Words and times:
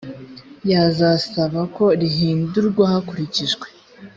yazasaba 0.71 1.61
ko 1.75 1.85
rihindurwa 1.99 2.83
hakurikijwe 2.91 3.67